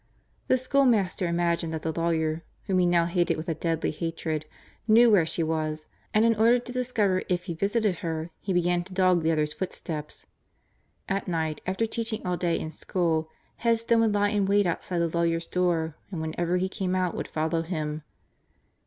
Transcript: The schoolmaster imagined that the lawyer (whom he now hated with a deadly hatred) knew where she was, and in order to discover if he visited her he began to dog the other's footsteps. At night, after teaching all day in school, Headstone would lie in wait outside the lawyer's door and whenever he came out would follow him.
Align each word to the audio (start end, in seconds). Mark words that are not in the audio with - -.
The 0.47 0.57
schoolmaster 0.57 1.27
imagined 1.27 1.71
that 1.75 1.83
the 1.83 1.93
lawyer 1.93 2.43
(whom 2.63 2.79
he 2.79 2.87
now 2.87 3.05
hated 3.05 3.37
with 3.37 3.47
a 3.47 3.53
deadly 3.53 3.91
hatred) 3.91 4.47
knew 4.87 5.11
where 5.11 5.27
she 5.27 5.43
was, 5.43 5.85
and 6.11 6.25
in 6.25 6.33
order 6.33 6.57
to 6.57 6.71
discover 6.73 7.21
if 7.29 7.43
he 7.43 7.53
visited 7.53 7.97
her 7.97 8.31
he 8.39 8.51
began 8.51 8.83
to 8.85 8.95
dog 8.95 9.21
the 9.21 9.29
other's 9.31 9.53
footsteps. 9.53 10.25
At 11.07 11.27
night, 11.27 11.61
after 11.67 11.85
teaching 11.85 12.25
all 12.25 12.35
day 12.35 12.59
in 12.59 12.71
school, 12.71 13.29
Headstone 13.57 13.99
would 13.99 14.15
lie 14.15 14.29
in 14.29 14.47
wait 14.47 14.65
outside 14.65 14.97
the 14.97 15.07
lawyer's 15.15 15.45
door 15.45 15.95
and 16.09 16.19
whenever 16.19 16.57
he 16.57 16.67
came 16.67 16.95
out 16.95 17.13
would 17.13 17.27
follow 17.27 17.61
him. 17.61 18.01